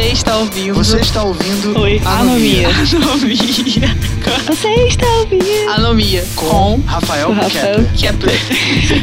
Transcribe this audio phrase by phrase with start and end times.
[0.00, 0.74] Você está ouvindo.
[0.74, 1.78] Você está ouvindo.
[1.78, 2.68] Oi, Anomia.
[2.70, 3.38] Anomia.
[4.46, 5.68] Você está ouvindo?
[5.68, 6.24] Anomia.
[6.34, 8.32] Com Rafael Rafael Kepler.
[8.88, 9.02] Kepler.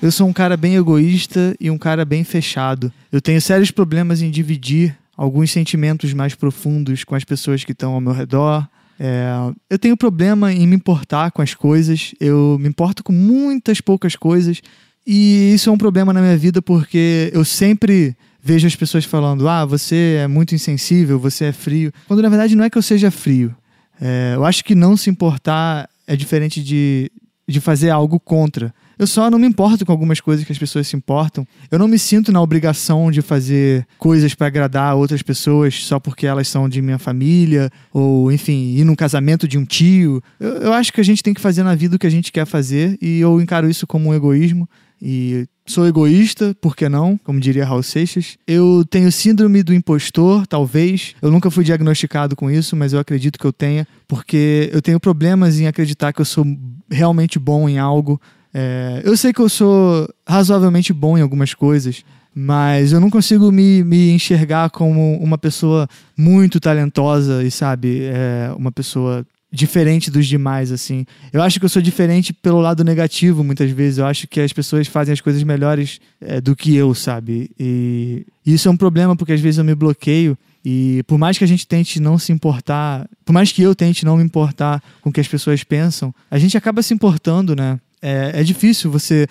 [0.00, 2.92] Eu sou um cara bem egoísta e um cara bem fechado.
[3.10, 7.92] Eu tenho sérios problemas em dividir alguns sentimentos mais profundos com as pessoas que estão
[7.92, 8.68] ao meu redor.
[9.00, 9.32] É,
[9.68, 12.14] eu tenho problema em me importar com as coisas.
[12.20, 14.62] Eu me importo com muitas poucas coisas.
[15.10, 19.48] E isso é um problema na minha vida porque eu sempre vejo as pessoas falando:
[19.48, 21.90] ah, você é muito insensível, você é frio.
[22.06, 23.56] Quando na verdade não é que eu seja frio.
[23.98, 27.10] É, eu acho que não se importar é diferente de,
[27.48, 28.72] de fazer algo contra.
[28.98, 31.46] Eu só não me importo com algumas coisas que as pessoas se importam.
[31.70, 36.26] Eu não me sinto na obrigação de fazer coisas para agradar outras pessoas só porque
[36.26, 40.22] elas são de minha família, ou enfim, ir num casamento de um tio.
[40.38, 42.30] Eu, eu acho que a gente tem que fazer na vida o que a gente
[42.30, 44.68] quer fazer e eu encaro isso como um egoísmo.
[45.00, 47.18] E sou egoísta, por que não?
[47.18, 48.36] Como diria Raul Seixas.
[48.46, 51.14] Eu tenho síndrome do impostor, talvez.
[51.22, 54.98] Eu nunca fui diagnosticado com isso, mas eu acredito que eu tenha, porque eu tenho
[54.98, 56.44] problemas em acreditar que eu sou
[56.90, 58.20] realmente bom em algo.
[58.52, 63.52] É, eu sei que eu sou razoavelmente bom em algumas coisas, mas eu não consigo
[63.52, 70.26] me, me enxergar como uma pessoa muito talentosa e, sabe, é, uma pessoa diferente dos
[70.26, 71.06] demais, assim.
[71.32, 73.98] Eu acho que eu sou diferente pelo lado negativo, muitas vezes.
[73.98, 77.50] Eu acho que as pessoas fazem as coisas melhores é, do que eu, sabe?
[77.58, 80.36] E isso é um problema, porque às vezes eu me bloqueio.
[80.64, 84.04] E por mais que a gente tente não se importar, por mais que eu tente
[84.04, 87.78] não me importar com o que as pessoas pensam, a gente acaba se importando, né?
[88.02, 89.26] É, é difícil você.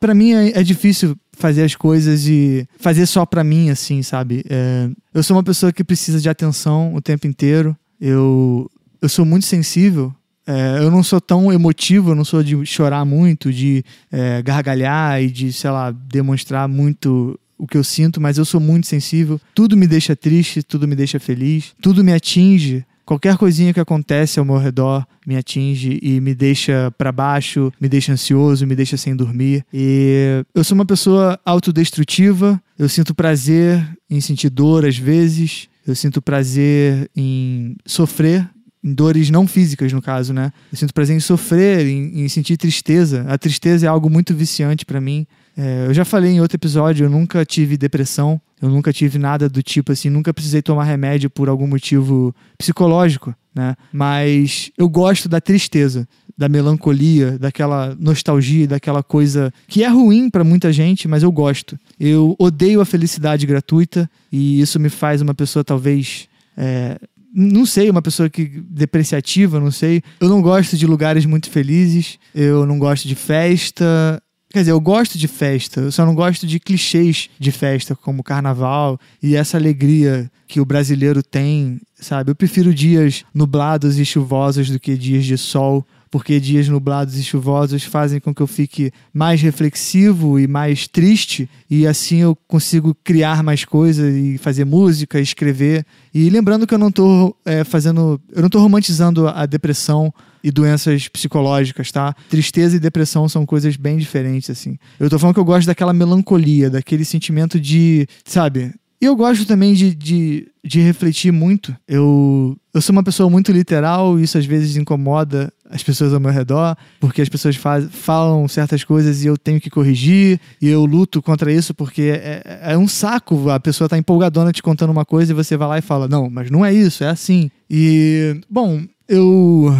[0.00, 4.44] Pra, mim é, é difícil fazer as coisas e fazer só pra mim, assim, sabe?
[4.48, 7.76] É, eu sou uma pessoa que precisa de atenção o tempo inteiro.
[8.00, 8.70] Eu,
[9.04, 10.14] eu sou muito sensível.
[10.46, 15.22] É, eu não sou tão emotivo, eu não sou de chorar muito, de é, gargalhar
[15.22, 19.40] e de, sei lá, demonstrar muito o que eu sinto, mas eu sou muito sensível.
[19.54, 22.84] Tudo me deixa triste, tudo me deixa feliz, tudo me atinge.
[23.06, 27.88] Qualquer coisinha que acontece ao meu redor me atinge e me deixa para baixo, me
[27.88, 29.64] deixa ansioso, me deixa sem dormir.
[29.72, 35.94] E eu sou uma pessoa autodestrutiva, eu sinto prazer em sentir dor às vezes, eu
[35.94, 38.48] sinto prazer em sofrer,
[38.84, 40.52] em dores não físicas, no caso, né?
[40.70, 43.24] Eu sinto prazer em sofrer, em, em sentir tristeza.
[43.26, 45.26] A tristeza é algo muito viciante para mim.
[45.56, 49.48] É, eu já falei em outro episódio, eu nunca tive depressão, eu nunca tive nada
[49.48, 53.74] do tipo assim, nunca precisei tomar remédio por algum motivo psicológico, né?
[53.92, 56.06] Mas eu gosto da tristeza,
[56.36, 61.78] da melancolia, daquela nostalgia, daquela coisa que é ruim para muita gente, mas eu gosto.
[61.98, 66.98] Eu odeio a felicidade gratuita e isso me faz uma pessoa talvez é,
[67.34, 70.02] não sei, uma pessoa que depreciativa, não sei.
[70.20, 74.22] Eu não gosto de lugares muito felizes, eu não gosto de festa.
[74.54, 78.22] Quer dizer, eu gosto de festa, eu só não gosto de clichês de festa, como
[78.22, 82.30] carnaval e essa alegria que o brasileiro tem, sabe?
[82.30, 87.24] Eu prefiro dias nublados e chuvosos do que dias de sol porque dias nublados e
[87.24, 92.96] chuvosos fazem com que eu fique mais reflexivo e mais triste, e assim eu consigo
[93.02, 95.84] criar mais coisas e fazer música, escrever.
[96.14, 98.20] E lembrando que eu não estou é, fazendo.
[98.30, 100.14] Eu não estou romantizando a depressão
[100.44, 102.14] e doenças psicológicas, tá?
[102.28, 104.76] Tristeza e depressão são coisas bem diferentes, assim.
[105.00, 108.74] Eu tô falando que eu gosto daquela melancolia, daquele sentimento de, sabe?
[109.00, 111.74] E eu gosto também de, de, de refletir muito.
[111.88, 116.20] Eu, eu sou uma pessoa muito literal e isso às vezes incomoda as pessoas ao
[116.20, 120.68] meu redor, porque as pessoas faz, falam certas coisas e eu tenho que corrigir, e
[120.68, 123.48] eu luto contra isso porque é, é um saco.
[123.48, 126.28] A pessoa tá empolgadona te contando uma coisa e você vai lá e fala: Não,
[126.28, 127.50] mas não é isso, é assim.
[127.68, 129.74] E, bom, eu.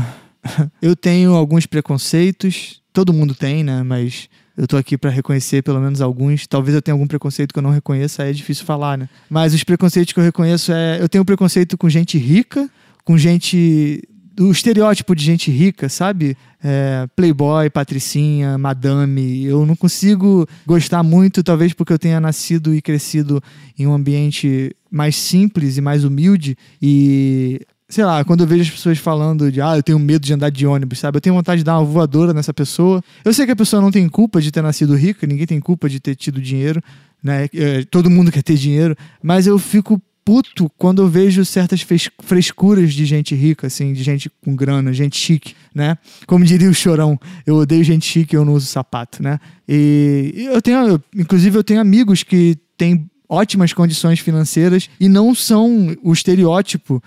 [0.81, 3.82] Eu tenho alguns preconceitos, todo mundo tem, né?
[3.82, 6.47] Mas eu tô aqui para reconhecer pelo menos alguns.
[6.47, 9.09] Talvez eu tenha algum preconceito que eu não reconheça, aí é difícil falar, né?
[9.28, 10.99] Mas os preconceitos que eu reconheço é.
[11.00, 12.71] Eu tenho preconceito com gente rica,
[13.05, 14.03] com gente.
[14.38, 16.37] O estereótipo de gente rica, sabe?
[16.62, 19.44] É, playboy, patricinha, madame.
[19.44, 23.40] Eu não consigo gostar muito, talvez porque eu tenha nascido e crescido
[23.79, 26.56] em um ambiente mais simples e mais humilde.
[26.82, 30.32] E sei lá, quando eu vejo as pessoas falando de, ah, eu tenho medo de
[30.32, 31.16] andar de ônibus, sabe?
[31.16, 33.02] Eu tenho vontade de dar uma voadora nessa pessoa.
[33.25, 35.88] Eu sei que a pessoa não tem culpa de ter nascido rica, ninguém tem culpa
[35.88, 36.82] de ter tido dinheiro,
[37.22, 37.48] né?
[37.54, 41.84] É, todo mundo quer ter dinheiro, mas eu fico puto quando eu vejo certas
[42.22, 45.98] frescuras de gente rica, assim, de gente com grana, gente chique, né?
[46.26, 49.38] Como diria o Chorão, eu odeio gente chique, eu não uso sapato, né?
[49.69, 55.94] E eu tenho, inclusive eu tenho amigos que têm ótimas condições financeiras e não são
[56.02, 57.02] o estereótipo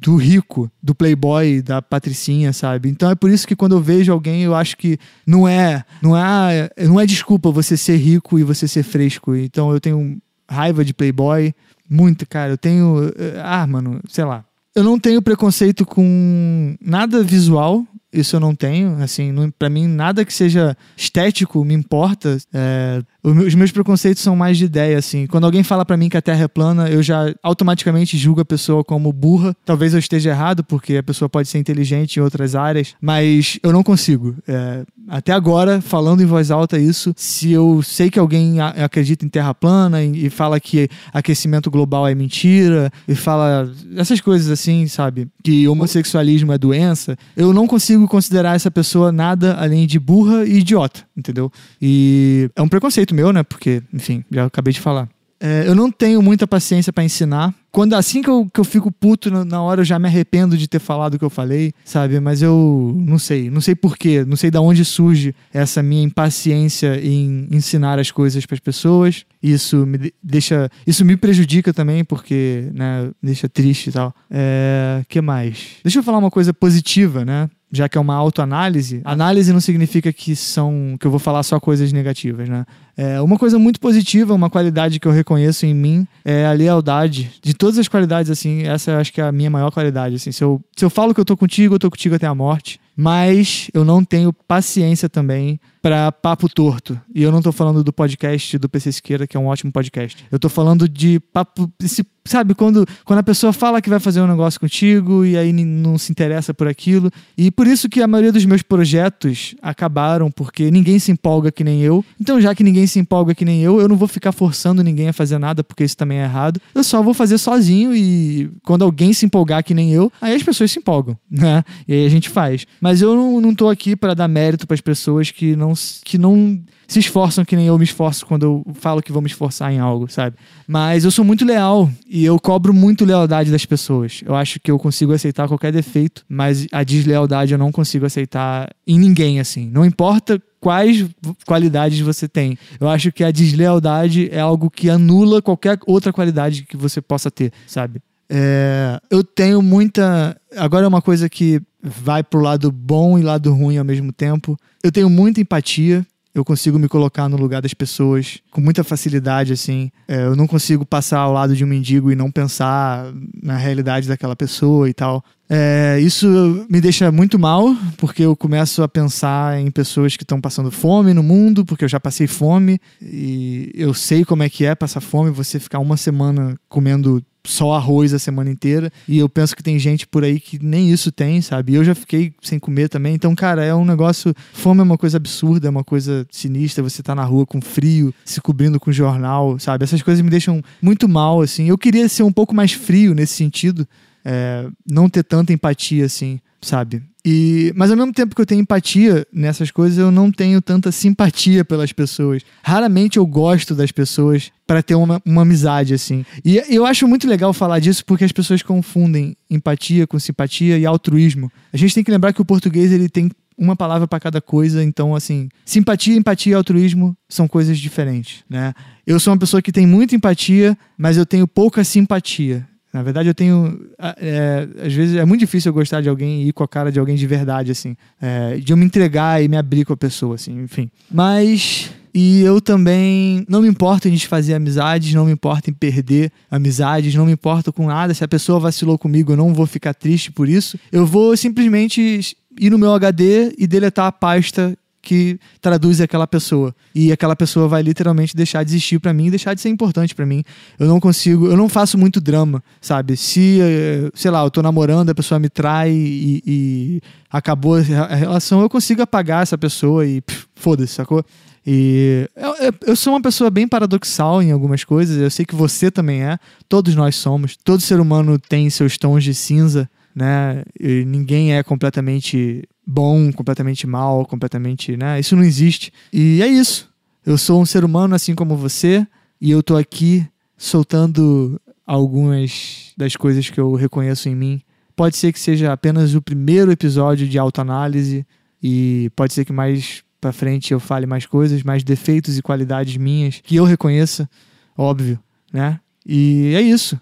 [0.00, 2.88] do rico, do playboy, da patricinha, sabe?
[2.88, 6.16] Então é por isso que quando eu vejo alguém, eu acho que não é, não
[6.16, 9.36] é, não é desculpa você ser rico e você ser fresco.
[9.36, 10.18] Então eu tenho
[10.48, 11.54] raiva de playboy,
[11.88, 12.52] muito, cara.
[12.52, 14.44] Eu tenho, eh, ah, mano, sei lá.
[14.74, 19.02] Eu não tenho preconceito com nada visual, isso eu não tenho.
[19.02, 22.38] Assim, para mim, nada que seja estético me importa.
[22.52, 25.26] É, os meus preconceitos são mais de ideia, assim.
[25.26, 28.44] Quando alguém fala para mim que a Terra é plana, eu já automaticamente julgo a
[28.44, 29.54] pessoa como burra.
[29.64, 33.72] Talvez eu esteja errado, porque a pessoa pode ser inteligente em outras áreas, mas eu
[33.72, 34.36] não consigo.
[34.46, 39.28] É, até agora, falando em voz alta isso, se eu sei que alguém acredita em
[39.28, 44.86] Terra plana e, e fala que aquecimento global é mentira, e fala essas coisas assim,
[44.86, 45.28] sabe?
[45.42, 50.58] Que homossexualismo é doença, eu não consigo considerar essa pessoa nada além de burra e
[50.58, 51.52] idiota, entendeu?
[51.80, 53.42] E é um preconceito meu, né?
[53.42, 55.08] Porque, enfim, já acabei de falar.
[55.40, 57.54] É, eu não tenho muita paciência para ensinar.
[57.70, 60.68] Quando assim que eu, que eu fico puto na hora, eu já me arrependo de
[60.68, 62.18] ter falado o que eu falei, sabe?
[62.18, 67.00] Mas eu não sei, não sei porquê, não sei de onde surge essa minha impaciência
[67.02, 69.24] em ensinar as coisas para as pessoas.
[69.42, 74.14] Isso me deixa, isso me prejudica também porque, né, deixa triste e tal.
[74.30, 75.76] É, que mais?
[75.82, 77.48] Deixa eu falar uma coisa positiva, né?
[77.72, 81.60] já que é uma autoanálise, análise não significa que são que eu vou falar só
[81.60, 82.66] coisas negativas, né?
[82.96, 87.30] É, uma coisa muito positiva, uma qualidade que eu reconheço em mim é a lealdade.
[87.40, 90.14] De todas as qualidades, assim, essa eu acho que é a minha maior qualidade.
[90.14, 92.34] Assim, se eu, se eu falo que eu tô contigo, eu tô contigo até a
[92.34, 97.00] morte mas eu não tenho paciência também para papo torto.
[97.14, 100.24] E eu não tô falando do podcast do PC Siqueira, que é um ótimo podcast.
[100.30, 101.72] Eu tô falando de papo.
[101.82, 105.52] Esse, sabe, quando, quando a pessoa fala que vai fazer um negócio contigo e aí
[105.52, 107.10] não se interessa por aquilo.
[107.36, 111.64] E por isso que a maioria dos meus projetos acabaram, porque ninguém se empolga que
[111.64, 112.04] nem eu.
[112.20, 115.08] Então, já que ninguém se empolga que nem eu, eu não vou ficar forçando ninguém
[115.08, 116.60] a fazer nada, porque isso também é errado.
[116.74, 120.42] Eu só vou fazer sozinho e quando alguém se empolgar que nem eu, aí as
[120.42, 121.64] pessoas se empolgam, né?
[121.88, 122.66] E aí a gente faz.
[122.80, 125.74] Mas mas eu não, não tô aqui para dar mérito para as pessoas que não,
[126.04, 129.28] que não se esforçam que nem eu me esforço quando eu falo que vou me
[129.28, 130.36] esforçar em algo, sabe?
[130.66, 134.22] Mas eu sou muito leal e eu cobro muito lealdade das pessoas.
[134.26, 138.68] Eu acho que eu consigo aceitar qualquer defeito, mas a deslealdade eu não consigo aceitar
[138.84, 139.70] em ninguém, assim.
[139.70, 141.08] Não importa quais
[141.46, 142.58] qualidades você tem.
[142.80, 147.30] Eu acho que a deslealdade é algo que anula qualquer outra qualidade que você possa
[147.30, 148.02] ter, sabe?
[148.32, 150.40] É, eu tenho muita.
[150.56, 154.56] Agora é uma coisa que vai pro lado bom e lado ruim ao mesmo tempo.
[154.82, 156.06] Eu tenho muita empatia.
[156.32, 159.90] Eu consigo me colocar no lugar das pessoas com muita facilidade, assim.
[160.06, 163.12] É, eu não consigo passar ao lado de um mendigo e não pensar
[163.42, 165.24] na realidade daquela pessoa e tal.
[165.48, 170.40] É, isso me deixa muito mal, porque eu começo a pensar em pessoas que estão
[170.40, 174.64] passando fome no mundo, porque eu já passei fome e eu sei como é que
[174.64, 178.92] é passar fome, você ficar uma semana comendo só arroz a semana inteira.
[179.08, 181.72] E eu penso que tem gente por aí que nem isso tem, sabe?
[181.72, 183.14] E eu já fiquei sem comer também.
[183.14, 184.34] Então, cara, é um negócio.
[184.52, 186.82] Fome é uma coisa absurda, é uma coisa sinistra.
[186.82, 189.84] Você tá na rua com frio, se cobrindo com jornal, sabe?
[189.84, 191.68] Essas coisas me deixam muito mal, assim.
[191.68, 193.86] Eu queria ser um pouco mais frio nesse sentido.
[194.24, 197.02] É, não ter tanta empatia, assim, sabe?
[197.24, 200.90] E, mas ao mesmo tempo que eu tenho empatia nessas coisas, eu não tenho tanta
[200.90, 202.42] simpatia pelas pessoas.
[202.62, 206.24] Raramente eu gosto das pessoas para ter uma, uma amizade assim.
[206.44, 210.86] E eu acho muito legal falar disso porque as pessoas confundem empatia com simpatia e
[210.86, 211.50] altruísmo.
[211.72, 214.82] A gente tem que lembrar que o português ele tem uma palavra para cada coisa,
[214.82, 218.72] então assim, simpatia, empatia e altruísmo são coisas diferentes, né?
[219.06, 222.66] Eu sou uma pessoa que tem muita empatia, mas eu tenho pouca simpatia.
[222.92, 223.80] Na verdade, eu tenho.
[223.98, 226.90] É, às vezes é muito difícil eu gostar de alguém e ir com a cara
[226.90, 227.96] de alguém de verdade, assim.
[228.20, 230.90] É, de eu me entregar e me abrir com a pessoa, assim, enfim.
[231.10, 231.90] Mas.
[232.12, 237.14] E eu também não me importo em desfazer amizades, não me importo em perder amizades,
[237.14, 238.12] não me importo com nada.
[238.12, 240.76] Se a pessoa vacilou comigo, eu não vou ficar triste por isso.
[240.90, 246.74] Eu vou simplesmente ir no meu HD e deletar a pasta que traduz aquela pessoa.
[246.94, 250.26] E aquela pessoa vai literalmente deixar de existir para mim deixar de ser importante para
[250.26, 250.44] mim.
[250.78, 253.16] Eu não consigo, eu não faço muito drama, sabe?
[253.16, 258.14] Se, eh, sei lá, eu tô namorando, a pessoa me trai e, e acabou a
[258.14, 260.22] relação, eu consigo apagar essa pessoa e
[260.54, 261.24] foda-se, sacou?
[261.66, 265.90] E eu, eu, sou uma pessoa bem paradoxal em algumas coisas, eu sei que você
[265.90, 266.38] também é,
[266.68, 270.62] todos nós somos, todo ser humano tem seus tons de cinza, né?
[270.78, 275.20] E ninguém é completamente bom, completamente mal, completamente, né?
[275.20, 275.92] Isso não existe.
[276.12, 276.90] E é isso.
[277.24, 279.06] Eu sou um ser humano assim como você
[279.40, 284.60] e eu tô aqui soltando algumas das coisas que eu reconheço em mim.
[284.96, 288.26] Pode ser que seja apenas o primeiro episódio de autoanálise
[288.62, 292.96] e pode ser que mais para frente eu fale mais coisas, mais defeitos e qualidades
[292.96, 294.28] minhas que eu reconheça,
[294.76, 295.18] óbvio,
[295.52, 295.80] né?
[296.04, 297.00] E é isso.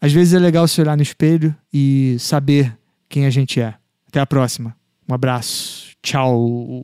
[0.00, 2.76] às vezes é legal se olhar no espelho e saber
[3.08, 3.74] quem a gente é.
[4.06, 4.76] Até a próxima.
[5.08, 5.92] Um abraço.
[6.02, 6.82] Tchau.